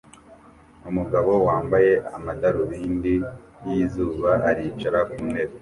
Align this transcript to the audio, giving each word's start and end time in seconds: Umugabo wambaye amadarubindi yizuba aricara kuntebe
Umugabo 0.89 1.31
wambaye 1.47 1.91
amadarubindi 2.15 3.15
yizuba 3.67 4.31
aricara 4.49 4.99
kuntebe 5.09 5.49